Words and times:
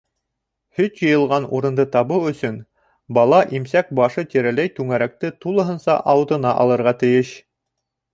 Һөт 0.77 1.01
йыйылған 1.07 1.43
урынды 1.57 1.83
табыу 1.95 2.23
өсөн 2.31 2.55
бала 3.17 3.41
имсәк 3.57 3.91
башы 3.99 4.23
тирәләй 4.31 4.71
түңәрәкте 4.79 5.31
тулыһынса 5.45 5.99
ауыҙына 6.15 6.55
алырға 6.65 6.95
тейеш. 7.05 7.35